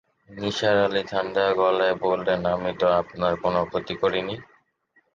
[0.31, 4.35] নিসার আলি ঠাণ্ডা গলায় বললেন, আমি তো আপনার কোনো ক্ষতি করি নি।